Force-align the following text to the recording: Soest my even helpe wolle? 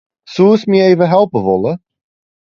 Soest 0.33 0.65
my 0.71 0.79
even 0.89 1.07
helpe 1.13 1.33
wolle? 1.45 1.73